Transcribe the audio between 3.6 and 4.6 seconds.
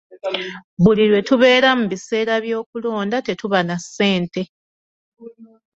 na ssente.